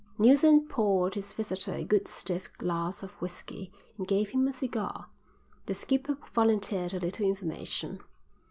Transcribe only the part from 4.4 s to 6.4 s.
a cigar. The skipper